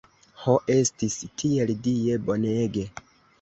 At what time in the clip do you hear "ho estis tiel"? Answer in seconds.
0.43-1.75